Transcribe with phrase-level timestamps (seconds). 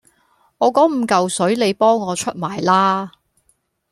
[0.57, 3.11] 我嗰五嚿水你幫我出埋啦